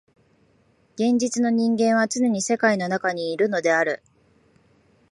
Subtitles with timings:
[0.95, 4.01] 現実の人間はつねに世界の中にいるのである。